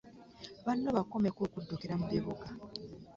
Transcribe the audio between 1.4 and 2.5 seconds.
okuddukira mu bibuga